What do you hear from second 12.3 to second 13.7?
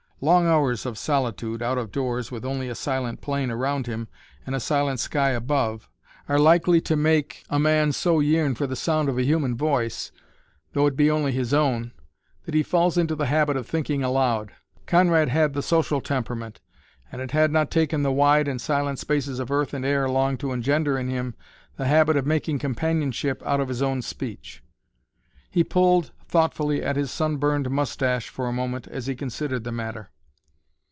that he falls into the habit of